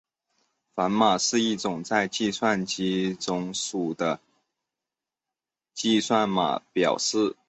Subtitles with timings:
[0.73, 4.19] 反码是一种在计算机中数的
[5.75, 7.35] 机器码表示。